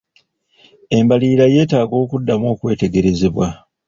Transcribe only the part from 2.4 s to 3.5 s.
okwetegerezebwa.